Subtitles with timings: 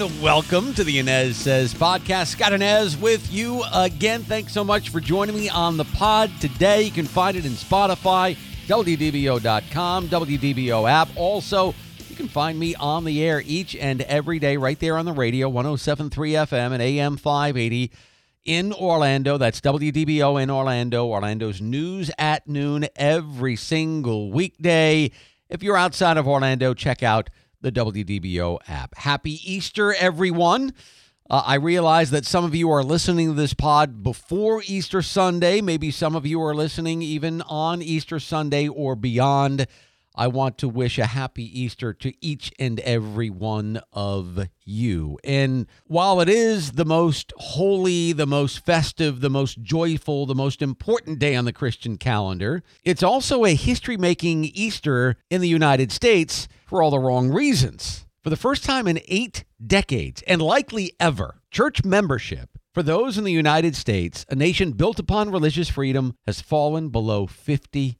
[0.00, 2.28] and welcome to the Anez Sez podcast.
[2.28, 4.22] Scott Anez with you again.
[4.22, 6.82] Thanks so much for joining me on the pod today.
[6.82, 8.36] You can find it in Spotify,
[8.68, 11.08] WDBO.com, WDBO app.
[11.16, 11.74] Also,
[12.08, 15.12] you can find me on the air each and every day right there on the
[15.12, 17.90] radio, 1073 FM and AM 580
[18.44, 19.36] in Orlando.
[19.36, 25.10] That's WDBO in Orlando, Orlando's news at noon every single weekday.
[25.48, 28.94] If you're outside of Orlando, check out the WDBO app.
[28.96, 30.72] Happy Easter, everyone.
[31.30, 35.60] Uh, I realize that some of you are listening to this pod before Easter Sunday.
[35.60, 39.66] Maybe some of you are listening even on Easter Sunday or beyond.
[40.18, 45.16] I want to wish a happy Easter to each and every one of you.
[45.22, 50.60] And while it is the most holy, the most festive, the most joyful, the most
[50.60, 55.92] important day on the Christian calendar, it's also a history making Easter in the United
[55.92, 58.04] States for all the wrong reasons.
[58.24, 63.22] For the first time in eight decades, and likely ever, church membership for those in
[63.22, 67.96] the United States, a nation built upon religious freedom, has fallen below 50%.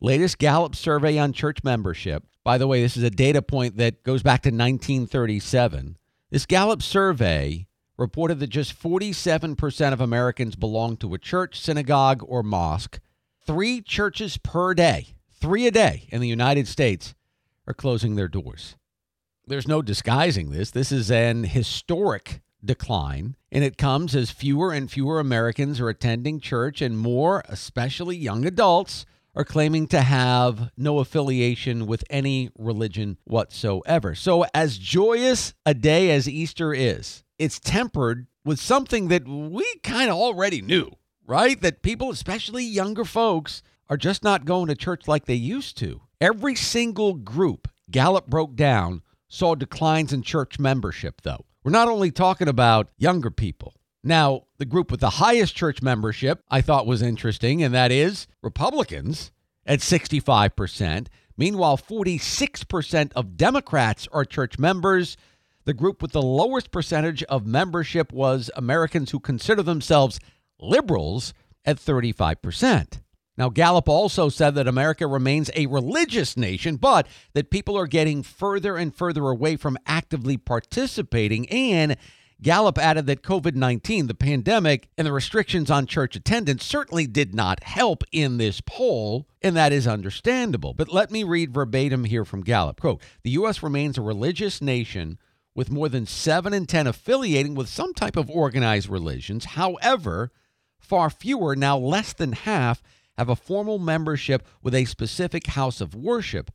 [0.00, 2.22] Latest Gallup survey on church membership.
[2.44, 5.98] By the way, this is a data point that goes back to 1937.
[6.30, 7.66] This Gallup survey
[7.96, 13.00] reported that just 47% of Americans belong to a church, synagogue, or mosque.
[13.44, 17.16] Three churches per day, three a day in the United States,
[17.66, 18.76] are closing their doors.
[19.48, 20.70] There's no disguising this.
[20.70, 26.38] This is an historic decline, and it comes as fewer and fewer Americans are attending
[26.38, 29.04] church, and more, especially young adults,
[29.38, 34.16] are claiming to have no affiliation with any religion whatsoever.
[34.16, 40.10] So, as joyous a day as Easter is, it's tempered with something that we kind
[40.10, 40.90] of already knew,
[41.24, 41.60] right?
[41.60, 46.00] That people, especially younger folks, are just not going to church like they used to.
[46.20, 51.44] Every single group Gallup broke down saw declines in church membership, though.
[51.62, 56.42] We're not only talking about younger people, now, the group with the highest church membership
[56.48, 59.32] I thought was interesting, and that is Republicans
[59.66, 61.08] at 65%.
[61.36, 65.16] Meanwhile, 46% of Democrats are church members.
[65.64, 70.18] The group with the lowest percentage of membership was Americans who consider themselves
[70.60, 73.00] liberals at 35%.
[73.36, 78.24] Now, Gallup also said that America remains a religious nation, but that people are getting
[78.24, 81.96] further and further away from actively participating and
[82.40, 87.34] Gallup added that COVID 19, the pandemic, and the restrictions on church attendance certainly did
[87.34, 90.72] not help in this poll, and that is understandable.
[90.72, 92.80] But let me read verbatim here from Gallup.
[92.80, 93.60] Quote The U.S.
[93.62, 95.18] remains a religious nation
[95.54, 99.44] with more than 7 in 10 affiliating with some type of organized religions.
[99.44, 100.30] However,
[100.78, 102.80] far fewer, now less than half,
[103.16, 106.52] have a formal membership with a specific house of worship.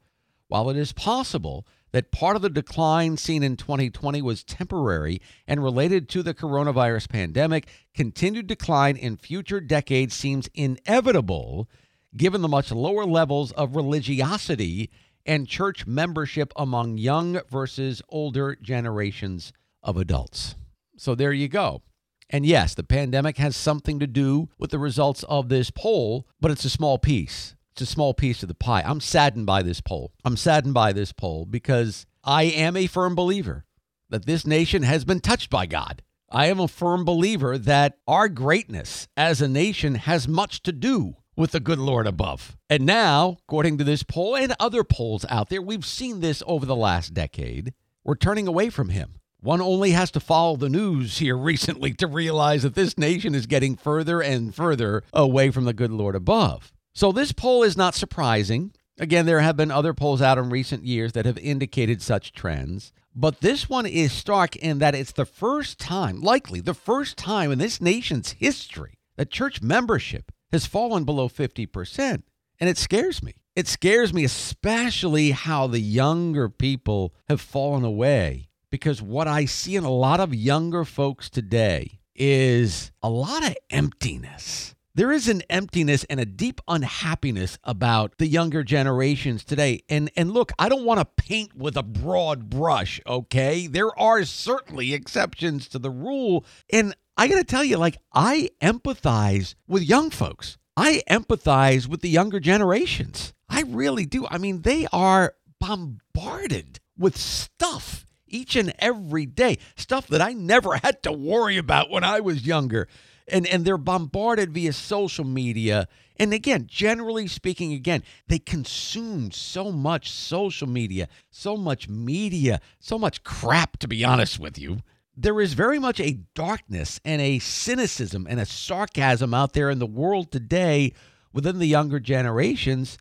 [0.53, 5.63] While it is possible that part of the decline seen in 2020 was temporary and
[5.63, 11.67] related to the coronavirus pandemic, continued decline in future decades seems inevitable
[12.15, 14.91] given the much lower levels of religiosity
[15.25, 20.53] and church membership among young versus older generations of adults.
[20.97, 21.81] So there you go.
[22.29, 26.51] And yes, the pandemic has something to do with the results of this poll, but
[26.51, 27.55] it's a small piece.
[27.73, 28.83] It's a small piece of the pie.
[28.85, 30.13] I'm saddened by this poll.
[30.23, 33.65] I'm saddened by this poll because I am a firm believer
[34.11, 36.03] that this nation has been touched by God.
[36.29, 41.15] I am a firm believer that our greatness as a nation has much to do
[41.35, 42.55] with the good Lord above.
[42.69, 46.67] And now, according to this poll and other polls out there, we've seen this over
[46.67, 47.73] the last decade.
[48.03, 49.15] We're turning away from him.
[49.39, 53.47] One only has to follow the news here recently to realize that this nation is
[53.47, 56.71] getting further and further away from the good Lord above.
[56.93, 58.71] So this poll is not surprising.
[58.99, 62.91] Again, there have been other polls out in recent years that have indicated such trends.
[63.15, 67.51] But this one is stark in that it's the first time, likely the first time
[67.51, 72.23] in this nation's history, that church membership has fallen below 50%.
[72.59, 73.33] And it scares me.
[73.55, 78.49] It scares me, especially how the younger people have fallen away.
[78.69, 83.55] Because what I see in a lot of younger folks today is a lot of
[83.69, 84.75] emptiness.
[84.95, 89.81] There is an emptiness and a deep unhappiness about the younger generations today.
[89.89, 93.65] And and look, I don't want to paint with a broad brush, okay?
[93.65, 98.51] There are certainly exceptions to the rule, and I got to tell you like I
[98.61, 100.59] empathize with young folks.
[100.77, 103.33] I empathize with the younger generations.
[103.49, 104.27] I really do.
[104.29, 110.75] I mean, they are bombarded with stuff each and every day, stuff that I never
[110.75, 112.87] had to worry about when I was younger
[113.27, 115.87] and and they're bombarded via social media.
[116.17, 122.99] And again generally speaking again they consume so much social media so much media so
[122.99, 124.79] much crap to be honest with you.
[125.15, 129.79] There is very much a darkness and a cynicism and a sarcasm out there in
[129.79, 130.93] the world today
[131.31, 132.97] within the younger generations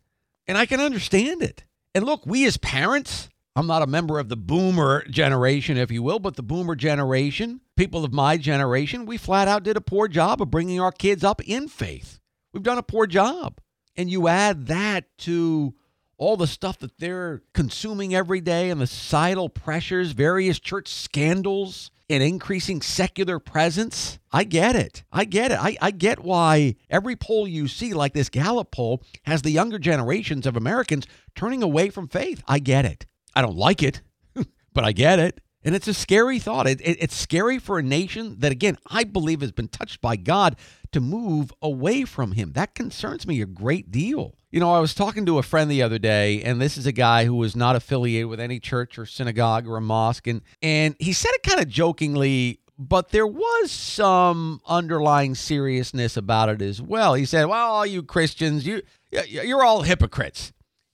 [0.46, 1.64] and i can understand it.
[1.94, 6.02] And look we as parents I'm not a member of the boomer generation, if you
[6.02, 10.06] will, but the boomer generation, people of my generation, we flat out did a poor
[10.06, 12.20] job of bringing our kids up in faith.
[12.52, 13.58] We've done a poor job.
[13.96, 15.75] And you add that to
[16.17, 21.90] all the stuff that they're consuming every day and the societal pressures, various church scandals,
[22.08, 24.20] and increasing secular presence.
[24.31, 25.02] I get it.
[25.11, 25.58] I get it.
[25.58, 29.81] I, I get why every poll you see, like this Gallup poll, has the younger
[29.81, 31.05] generations of Americans
[31.35, 32.44] turning away from faith.
[32.46, 33.06] I get it.
[33.35, 34.02] I don't like it,
[34.73, 35.40] but I get it.
[35.64, 36.67] And it's a scary thought.
[36.67, 40.17] It, it, it's scary for a nation that, again, I believe has been touched by
[40.17, 40.56] God
[40.93, 42.53] to move away from Him.
[42.53, 44.37] That concerns me a great deal.
[44.50, 46.93] You know, I was talking to a friend the other day, and this is a
[46.93, 50.26] guy who was not affiliated with any church or synagogue or a mosque.
[50.26, 56.49] And, and he said it kind of jokingly, but there was some underlying seriousness about
[56.49, 57.14] it as well.
[57.14, 60.53] He said, Well, all you Christians, you, you're all hypocrites.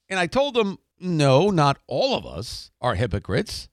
[0.09, 3.69] And I told him, no, not all of us are hypocrites,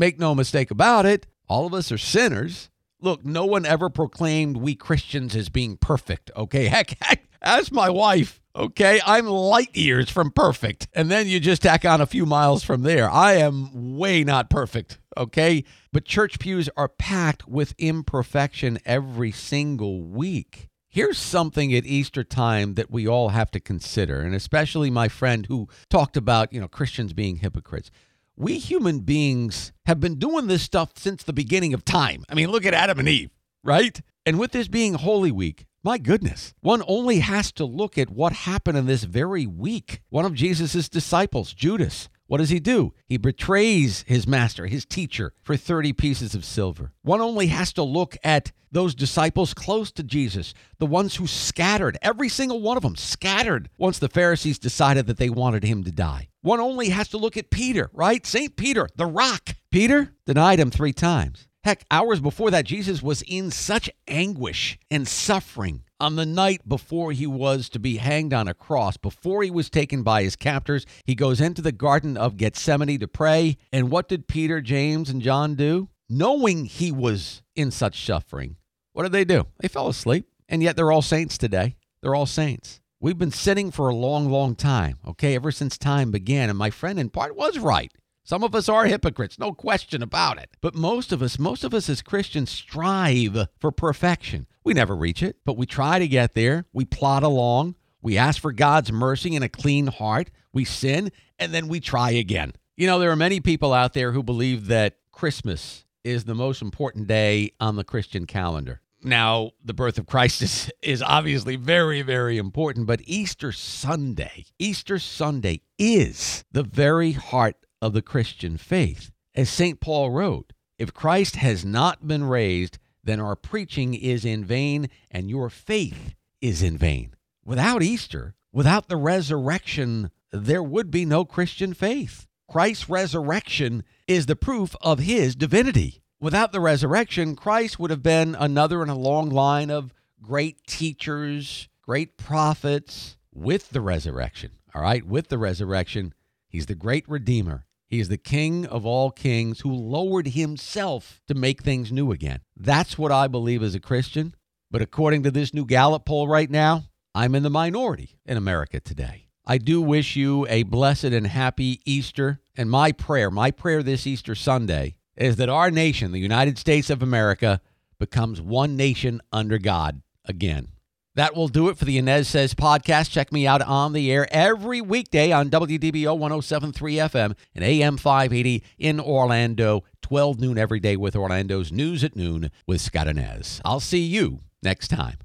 [0.00, 2.70] make no mistake about it, all of us are sinners.
[3.00, 6.66] Look, no one ever proclaimed we Christians as being perfect, okay?
[6.68, 9.00] Heck, heck, ask my wife, okay?
[9.06, 10.88] I'm light years from perfect.
[10.94, 13.08] And then you just tack on a few miles from there.
[13.08, 15.64] I am way not perfect, okay?
[15.92, 20.68] But church pews are packed with imperfection every single week.
[20.88, 25.46] Here's something at Easter time that we all have to consider, and especially my friend
[25.46, 27.92] who talked about, you know, Christians being hypocrites.
[28.40, 32.24] We human beings have been doing this stuff since the beginning of time.
[32.26, 33.28] I mean, look at Adam and Eve,
[33.62, 34.00] right?
[34.24, 38.32] And with this being Holy Week, my goodness, one only has to look at what
[38.32, 40.00] happened in this very week.
[40.08, 42.94] One of Jesus' disciples, Judas, what does he do?
[43.04, 46.94] He betrays his master, his teacher, for 30 pieces of silver.
[47.02, 51.98] One only has to look at those disciples close to Jesus, the ones who scattered,
[52.00, 55.92] every single one of them scattered once the Pharisees decided that they wanted him to
[55.92, 56.29] die.
[56.42, 58.24] One only has to look at Peter, right?
[58.24, 58.56] St.
[58.56, 59.50] Peter, the rock.
[59.70, 61.48] Peter denied him three times.
[61.62, 67.12] Heck, hours before that, Jesus was in such anguish and suffering on the night before
[67.12, 70.86] he was to be hanged on a cross, before he was taken by his captors.
[71.04, 73.58] He goes into the Garden of Gethsemane to pray.
[73.70, 75.90] And what did Peter, James, and John do?
[76.08, 78.56] Knowing he was in such suffering,
[78.94, 79.46] what did they do?
[79.60, 80.26] They fell asleep.
[80.48, 81.76] And yet they're all saints today.
[82.00, 82.80] They're all saints.
[83.02, 86.50] We've been sitting for a long, long time, okay, ever since time began.
[86.50, 87.90] And my friend in part was right.
[88.24, 90.50] Some of us are hypocrites, no question about it.
[90.60, 94.46] But most of us, most of us as Christians strive for perfection.
[94.64, 96.66] We never reach it, but we try to get there.
[96.74, 97.76] We plod along.
[98.02, 100.30] We ask for God's mercy and a clean heart.
[100.52, 102.52] We sin, and then we try again.
[102.76, 106.60] You know, there are many people out there who believe that Christmas is the most
[106.60, 108.82] important day on the Christian calendar.
[109.02, 114.98] Now, the birth of Christ is, is obviously very, very important, but Easter Sunday, Easter
[114.98, 119.10] Sunday is the very heart of the Christian faith.
[119.34, 119.80] As St.
[119.80, 125.30] Paul wrote, if Christ has not been raised, then our preaching is in vain and
[125.30, 127.14] your faith is in vain.
[127.44, 132.26] Without Easter, without the resurrection, there would be no Christian faith.
[132.48, 135.99] Christ's resurrection is the proof of his divinity.
[136.22, 141.68] Without the resurrection, Christ would have been another in a long line of great teachers,
[141.80, 143.16] great prophets.
[143.32, 146.12] With the resurrection, all right, with the resurrection,
[146.46, 147.64] he's the great Redeemer.
[147.86, 152.40] He is the King of all kings who lowered himself to make things new again.
[152.54, 154.34] That's what I believe as a Christian.
[154.70, 156.84] But according to this new Gallup poll right now,
[157.14, 159.28] I'm in the minority in America today.
[159.46, 162.40] I do wish you a blessed and happy Easter.
[162.56, 166.90] And my prayer, my prayer this Easter Sunday, is that our nation, the United States
[166.90, 167.60] of America,
[167.98, 170.68] becomes one nation under God again.
[171.16, 173.10] That will do it for the Anez Sez podcast.
[173.10, 178.62] Check me out on the air every weekday on WDBO 1073 FM and AM 580
[178.78, 183.60] in Orlando, 12 noon every day with Orlando's News at Noon with Scott Anez.
[183.64, 185.18] I'll see you next time.